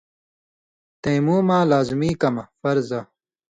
[1.01, 2.99] تَیمُوماں لازمی کمہۡ (فرضہ)